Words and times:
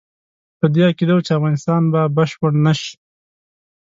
په 0.59 0.65
دې 0.73 0.81
عقیده 0.89 1.13
وو 1.15 1.25
چې 1.25 1.31
افغانستان 1.37 1.81
به 1.93 2.01
بشپړ 2.15 2.51
نه 2.65 2.73
شي. 2.81 2.95